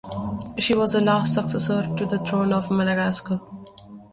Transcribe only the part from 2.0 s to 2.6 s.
the throne